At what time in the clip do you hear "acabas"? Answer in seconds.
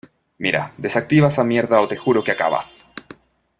2.31-2.87